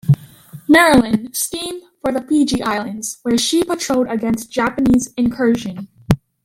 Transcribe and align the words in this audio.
"Maryland" 0.67 1.35
steamed 1.35 1.83
for 2.01 2.11
the 2.11 2.23
Fiji 2.23 2.63
Islands 2.63 3.19
where 3.21 3.37
she 3.37 3.63
patrolled 3.63 4.07
against 4.07 4.49
Japanese 4.49 5.13
incursion. 5.15 5.89